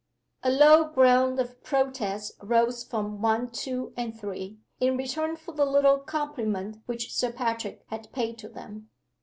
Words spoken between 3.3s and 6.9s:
Two, and Three, in return for the little compliment